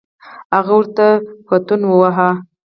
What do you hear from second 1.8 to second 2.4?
وواهه.